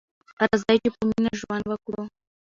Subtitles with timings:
[0.39, 2.01] راځئ چې په مینه ژوند وکړو.